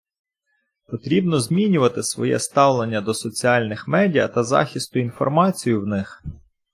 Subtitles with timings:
[0.91, 6.23] Потрібно змінювати своє ставлення до соціальних медіа та захисту інформації в них.